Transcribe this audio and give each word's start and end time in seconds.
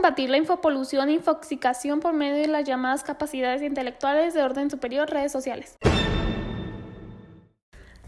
combatir 0.00 0.30
la 0.30 0.38
infopolución 0.38 1.10
e 1.10 1.12
infoxicación 1.12 2.00
por 2.00 2.14
medio 2.14 2.36
de 2.36 2.46
las 2.46 2.64
llamadas 2.64 3.04
capacidades 3.04 3.60
intelectuales 3.60 4.32
de 4.32 4.42
orden 4.42 4.70
superior, 4.70 5.10
redes 5.10 5.30
sociales. 5.30 5.76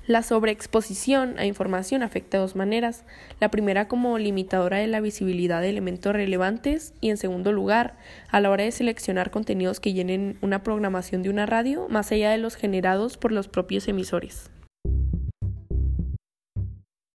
La 0.06 0.22
sobreexposición 0.22 1.38
a 1.38 1.44
información 1.44 2.02
afecta 2.02 2.38
de 2.38 2.40
dos 2.40 2.56
maneras. 2.56 3.04
La 3.40 3.50
primera 3.50 3.88
como 3.88 4.16
limitadora 4.16 4.78
de 4.78 4.86
la 4.86 5.02
visibilidad 5.02 5.60
de 5.60 5.68
elementos 5.68 6.14
relevantes 6.14 6.94
y 7.02 7.10
en 7.10 7.18
segundo 7.18 7.52
lugar, 7.52 7.98
a 8.30 8.40
la 8.40 8.48
hora 8.48 8.64
de 8.64 8.72
seleccionar 8.72 9.30
contenidos 9.30 9.78
que 9.78 9.92
llenen 9.92 10.38
una 10.40 10.62
programación 10.62 11.22
de 11.22 11.28
una 11.28 11.44
radio 11.44 11.88
más 11.90 12.10
allá 12.10 12.30
de 12.30 12.38
los 12.38 12.56
generados 12.56 13.18
por 13.18 13.32
los 13.32 13.48
propios 13.48 13.86
emisores. 13.86 14.50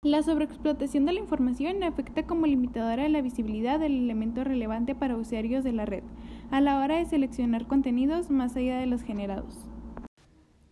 La 0.06 0.22
sobreexplotación 0.22 1.04
de 1.04 1.14
la 1.14 1.18
información 1.18 1.82
afecta 1.82 2.28
como 2.28 2.46
limitadora 2.46 3.02
de 3.02 3.08
la 3.08 3.22
visibilidad 3.22 3.80
del 3.80 4.04
elemento 4.04 4.44
relevante 4.44 4.94
para 4.94 5.16
usuarios 5.16 5.64
de 5.64 5.72
la 5.72 5.84
red, 5.84 6.04
a 6.52 6.60
la 6.60 6.78
hora 6.78 6.98
de 6.98 7.06
seleccionar 7.06 7.66
contenidos 7.66 8.30
más 8.30 8.54
allá 8.54 8.78
de 8.78 8.86
los 8.86 9.02
generados. 9.02 9.56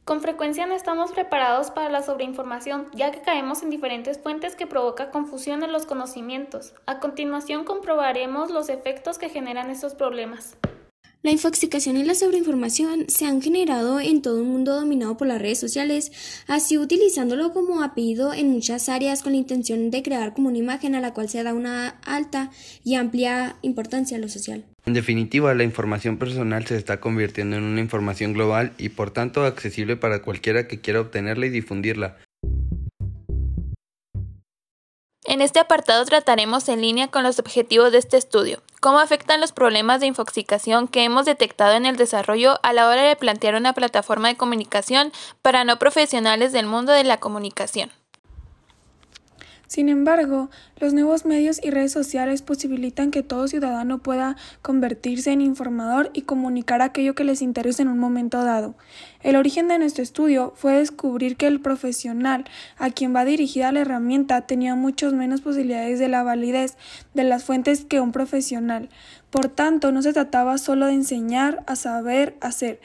Con 0.05 0.21
frecuencia 0.21 0.67
no 0.67 0.75
estamos 0.75 1.11
preparados 1.11 1.73
para 1.73 1.89
la 1.89 2.03
sobreinformación, 2.03 2.87
ya 2.95 3.11
que 3.11 3.23
caemos 3.23 3.65
en 3.65 3.71
diferentes 3.71 4.21
fuentes 4.21 4.55
que 4.55 4.69
provoca 4.69 5.11
confusión 5.11 5.65
en 5.65 5.73
los 5.73 5.85
conocimientos. 5.85 6.73
A 6.87 7.01
continuación 7.01 7.65
comprobaremos 7.65 8.53
los 8.53 8.69
efectos 8.69 9.19
que 9.19 9.31
generan 9.31 9.69
estos 9.69 9.97
problemas. 9.97 10.57
La 11.25 11.31
infoxicación 11.31 11.97
y 11.97 12.05
la 12.05 12.15
sobreinformación 12.15 13.07
se 13.09 13.25
han 13.25 13.41
generado 13.41 13.99
en 13.99 14.21
todo 14.21 14.43
un 14.43 14.49
mundo 14.51 14.75
dominado 14.75 15.17
por 15.17 15.27
las 15.27 15.41
redes 15.41 15.59
sociales, 15.59 16.13
así 16.49 16.77
utilizándolo 16.77 17.55
como 17.55 17.83
apellido 17.83 18.35
en 18.35 18.51
muchas 18.51 18.91
áreas 18.91 19.23
con 19.23 19.33
la 19.33 19.39
intención 19.39 19.91
de 19.91 20.03
crear 20.03 20.35
como 20.35 20.49
una 20.49 20.59
imagen 20.59 20.95
a 20.95 21.01
la 21.01 21.15
cual 21.15 21.31
se 21.31 21.43
da 21.43 21.55
una 21.55 21.89
alta 22.05 22.51
y 22.85 22.97
amplia 22.97 23.57
importancia 23.63 24.19
a 24.19 24.21
lo 24.21 24.29
social. 24.29 24.67
En 24.85 24.93
definitiva, 24.93 25.55
la 25.55 25.65
información 25.65 26.19
personal 26.19 26.67
se 26.67 26.77
está 26.77 27.01
convirtiendo 27.01 27.57
en 27.57 27.63
una 27.63 27.81
información 27.81 28.35
global 28.35 28.75
y 28.77 28.91
por 28.91 29.11
tanto 29.11 29.47
accesible 29.47 29.97
para 29.97 30.21
cualquiera 30.21 30.69
que 30.69 30.83
quiera 30.83 31.01
obtenerla 31.01 31.47
y 31.47 31.49
difundirla. 31.49 32.19
En 35.27 35.41
este 35.41 35.59
apartado 35.59 36.05
trataremos 36.05 36.69
en 36.69 36.83
línea 36.83 37.09
con 37.09 37.23
los 37.23 37.39
objetivos 37.39 37.93
de 37.93 37.99
este 37.99 38.19
estudio, 38.19 38.63
cómo 38.85 38.99
afectan 38.99 39.41
los 39.41 39.53
problemas 39.53 40.01
de 40.01 40.09
infoxicación 40.09 40.89
que 40.89 41.05
hemos 41.05 41.25
detectado 41.25 41.73
en 41.73 41.87
el 41.87 41.97
desarrollo 41.97 42.61
a 42.63 42.75
la 42.75 42.87
hora 42.87 43.01
de 43.01 43.17
plantear 43.17 43.55
una 43.55 43.73
plataforma 43.73 44.29
de 44.29 44.37
comunicación 44.37 45.11
para 45.41 45.65
no 45.65 45.79
profesionales 45.79 46.53
del 46.53 46.67
mundo 46.67 46.93
de 46.93 47.03
la 47.03 47.17
comunicación. 47.17 47.91
Sin 49.75 49.89
embargo, 49.89 50.51
los 50.79 50.95
nuevos 50.95 51.25
medios 51.25 51.59
y 51.61 51.71
redes 51.71 51.91
sociales 51.91 52.43
posibilitan 52.43 53.11
que 53.11 53.25
todo 53.25 53.49
ciudadano 53.49 53.99
pueda 53.99 54.37
convertirse 54.63 55.33
en 55.33 55.41
informador 55.41 56.11
y 56.15 56.23
comunicar 56.23 56.81
aquello 56.81 57.17
que 57.17 57.25
les 57.25 57.43
interese 57.43 57.83
en 57.83 57.89
un 57.89 57.99
momento 57.99 58.45
dado. 58.45 58.77
El 59.21 59.35
origen 59.35 59.67
de 59.67 59.81
nuestro 59.81 60.05
estudio 60.05 60.53
fue 60.55 60.75
descubrir 60.75 61.37
que 61.37 61.49
el 61.49 61.61
profesional 61.61 62.45
a 62.79 62.91
quien 62.91 63.17
va 63.17 63.25
dirigida 63.25 63.73
la 63.73 63.81
herramienta 63.81 64.43
tenía 64.43 64.77
muchas 64.77 65.13
menos 65.13 65.41
posibilidades 65.41 65.99
de 65.99 66.07
la 66.07 66.23
validez 66.23 66.77
de 67.15 67.25
las 67.25 67.43
fuentes 67.43 67.85
que 67.85 67.99
un 67.99 68.13
profesional. 68.13 68.91
Por 69.31 69.49
tanto, 69.49 69.91
no 69.91 70.03
se 70.03 70.13
trataba 70.13 70.57
solo 70.57 70.87
de 70.87 70.93
enseñar 70.93 71.65
a 71.67 71.75
saber 71.75 72.37
hacer, 72.41 72.79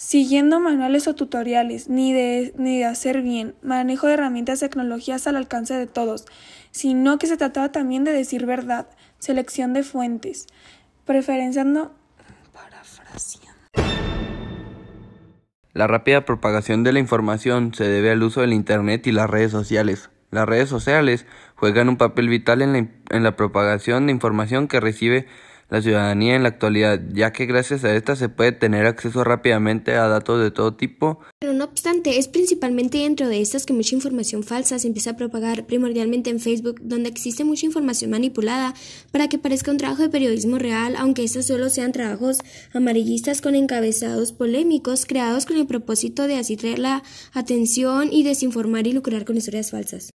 siguiendo 0.00 0.60
manuales 0.60 1.06
o 1.08 1.14
tutoriales, 1.14 1.90
ni 1.90 2.14
de, 2.14 2.54
ni 2.56 2.78
de 2.78 2.86
hacer 2.86 3.20
bien, 3.20 3.54
manejo 3.60 4.06
de 4.06 4.14
herramientas 4.14 4.56
y 4.56 4.60
tecnologías 4.60 5.26
al 5.26 5.36
alcance 5.36 5.74
de 5.74 5.86
todos, 5.86 6.24
sino 6.70 7.18
que 7.18 7.26
se 7.26 7.36
trataba 7.36 7.70
también 7.70 8.04
de 8.04 8.12
decir 8.12 8.46
verdad, 8.46 8.88
selección 9.18 9.74
de 9.74 9.82
fuentes, 9.82 10.46
preferenciando. 11.04 11.92
La 15.74 15.86
rápida 15.86 16.24
propagación 16.24 16.82
de 16.82 16.94
la 16.94 16.98
información 16.98 17.74
se 17.74 17.84
debe 17.84 18.10
al 18.10 18.22
uso 18.22 18.40
del 18.40 18.54
Internet 18.54 19.06
y 19.06 19.12
las 19.12 19.28
redes 19.28 19.50
sociales. 19.50 20.08
Las 20.30 20.48
redes 20.48 20.70
sociales 20.70 21.26
juegan 21.56 21.90
un 21.90 21.98
papel 21.98 22.30
vital 22.30 22.62
en 22.62 22.72
la, 22.72 22.78
en 22.78 23.22
la 23.22 23.36
propagación 23.36 24.06
de 24.06 24.12
información 24.12 24.66
que 24.66 24.80
recibe 24.80 25.26
la 25.70 25.80
ciudadanía 25.80 26.34
en 26.34 26.42
la 26.42 26.50
actualidad, 26.50 27.00
ya 27.12 27.32
que 27.32 27.46
gracias 27.46 27.84
a 27.84 27.94
esta 27.94 28.16
se 28.16 28.28
puede 28.28 28.52
tener 28.52 28.86
acceso 28.86 29.24
rápidamente 29.24 29.94
a 29.94 30.08
datos 30.08 30.42
de 30.42 30.50
todo 30.50 30.74
tipo. 30.74 31.20
Pero 31.38 31.52
no 31.52 31.64
obstante, 31.64 32.18
es 32.18 32.28
principalmente 32.28 32.98
dentro 32.98 33.28
de 33.28 33.40
estas 33.40 33.66
que 33.66 33.72
mucha 33.72 33.94
información 33.94 34.42
falsa 34.42 34.78
se 34.78 34.88
empieza 34.88 35.10
a 35.10 35.16
propagar, 35.16 35.66
primordialmente 35.66 36.30
en 36.30 36.40
Facebook, 36.40 36.80
donde 36.82 37.08
existe 37.08 37.44
mucha 37.44 37.66
información 37.66 38.10
manipulada 38.10 38.74
para 39.12 39.28
que 39.28 39.38
parezca 39.38 39.70
un 39.70 39.78
trabajo 39.78 40.02
de 40.02 40.08
periodismo 40.08 40.58
real, 40.58 40.96
aunque 40.98 41.24
estos 41.24 41.46
solo 41.46 41.70
sean 41.70 41.92
trabajos 41.92 42.38
amarillistas 42.74 43.40
con 43.40 43.54
encabezados 43.54 44.32
polémicos 44.32 45.06
creados 45.06 45.46
con 45.46 45.56
el 45.56 45.66
propósito 45.66 46.26
de 46.26 46.36
así 46.36 46.56
traer 46.56 46.80
la 46.80 47.02
atención 47.32 48.12
y 48.12 48.24
desinformar 48.24 48.86
y 48.86 48.92
lucrar 48.92 49.24
con 49.24 49.36
historias 49.36 49.70
falsas. 49.70 50.10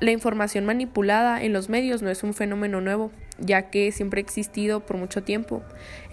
La 0.00 0.12
información 0.12 0.64
manipulada 0.64 1.42
en 1.42 1.52
los 1.52 1.68
medios 1.68 2.00
no 2.00 2.08
es 2.08 2.22
un 2.22 2.32
fenómeno 2.32 2.80
nuevo, 2.80 3.10
ya 3.38 3.68
que 3.68 3.92
siempre 3.92 4.20
ha 4.20 4.22
existido 4.22 4.80
por 4.80 4.96
mucho 4.96 5.22
tiempo. 5.22 5.62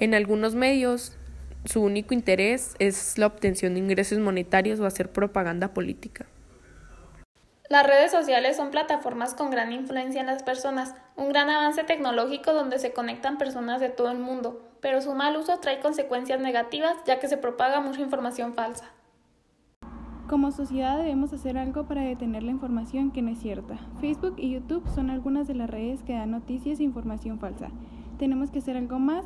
En 0.02 0.14
algunos 0.14 0.56
medios, 0.56 1.18
su 1.64 1.82
único 1.82 2.14
interés 2.14 2.76
es 2.80 3.18
la 3.18 3.28
obtención 3.28 3.74
de 3.74 3.80
ingresos 3.80 4.20
monetarios 4.20 4.82
o 4.82 4.86
hacer 4.86 5.10
propaganda 5.14 5.70
política. 5.70 6.26
Las 7.70 7.88
redes 7.88 8.12
sociales 8.12 8.58
son 8.58 8.72
plataformas 8.72 9.34
con 9.34 9.52
gran 9.52 9.72
influencia 9.72 10.20
en 10.20 10.28
las 10.28 10.44
personas, 10.44 10.94
un 11.16 11.30
gran 11.30 11.50
avance 11.50 11.86
tecnológico 11.86 12.54
donde 12.54 12.80
se 12.80 12.92
conectan 12.92 13.38
personas 13.38 13.80
de 13.80 13.90
todo 13.90 14.12
el 14.12 14.20
mundo, 14.20 14.70
pero 14.82 15.02
su 15.02 15.14
mal 15.14 15.38
uso 15.38 15.60
trae 15.60 15.80
consecuencias 15.80 16.42
negativas 16.42 16.96
ya 17.06 17.20
que 17.20 17.30
se 17.30 17.38
propaga 17.38 17.80
mucha 17.80 18.02
información 18.02 18.54
falsa. 18.54 18.92
Como 20.28 20.52
sociedad 20.52 20.98
debemos 20.98 21.32
hacer 21.32 21.58
algo 21.58 21.86
para 21.86 22.02
detener 22.02 22.44
la 22.44 22.52
información 22.52 23.12
que 23.12 23.22
no 23.22 23.30
es 23.30 23.40
cierta. 23.40 23.78
Facebook 24.02 24.34
y 24.36 24.50
YouTube 24.50 24.86
son 24.94 25.10
algunas 25.10 25.48
de 25.48 25.56
las 25.56 25.70
redes 25.70 26.04
que 26.04 26.16
dan 26.16 26.32
noticias 26.32 26.82
e 26.82 26.84
información 26.84 27.40
falsa. 27.40 27.70
Tenemos 28.20 28.52
que 28.52 28.60
hacer 28.60 28.76
algo 28.76 29.00
más 29.00 29.24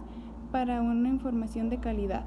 para 0.51 0.79
una 0.83 1.09
información 1.09 1.69
de 1.71 1.77
calidad. 1.77 2.23